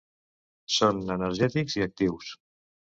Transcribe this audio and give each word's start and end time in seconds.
Són 0.77 1.05
energètics 1.17 1.79
i 1.81 1.87
actius. 1.91 2.37